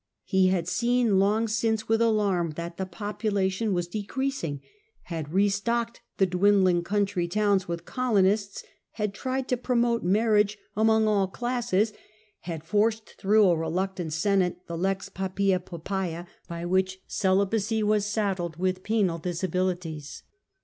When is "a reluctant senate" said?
13.47-14.57